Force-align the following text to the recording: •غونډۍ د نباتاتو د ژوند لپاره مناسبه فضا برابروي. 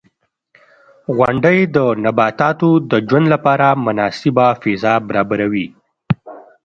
•غونډۍ 1.17 1.59
د 1.75 1.77
نباتاتو 2.03 2.69
د 2.91 2.93
ژوند 3.07 3.27
لپاره 3.33 3.67
مناسبه 3.85 4.45
فضا 4.61 4.93
برابروي. 5.07 5.67